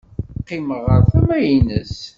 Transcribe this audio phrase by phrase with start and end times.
[0.39, 1.95] Qqimeɣ ɣer tama-nnes.